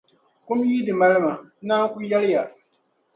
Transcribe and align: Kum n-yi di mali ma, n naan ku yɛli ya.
Kum 0.45 0.59
n-yi 0.63 0.81
di 0.85 0.93
mali 0.99 1.17
ma, 1.25 1.33
n 1.39 1.41
naan 1.67 1.87
ku 1.91 1.97
yɛli 2.09 2.29
ya. 2.33 2.43